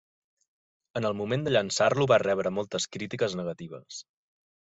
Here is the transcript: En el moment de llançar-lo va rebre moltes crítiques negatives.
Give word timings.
En 1.01 1.05
el 1.09 1.15
moment 1.17 1.43
de 1.47 1.53
llançar-lo 1.55 2.07
va 2.13 2.19
rebre 2.23 2.51
moltes 2.59 2.89
crítiques 2.97 3.39
negatives. 3.43 4.01